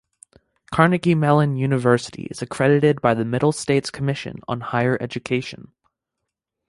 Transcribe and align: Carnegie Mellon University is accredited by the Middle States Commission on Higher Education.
Carnegie 0.71 1.13
Mellon 1.13 1.55
University 1.57 2.23
is 2.31 2.41
accredited 2.41 3.01
by 3.01 3.13
the 3.13 3.23
Middle 3.23 3.51
States 3.51 3.91
Commission 3.91 4.39
on 4.47 4.61
Higher 4.61 4.97
Education. 4.99 5.73